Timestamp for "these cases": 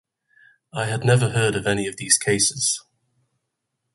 1.97-2.83